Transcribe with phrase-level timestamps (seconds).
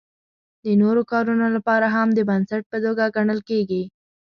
[0.65, 3.83] د نورو کارونو لپاره هم د بنسټ په توګه ګڼل کیږي.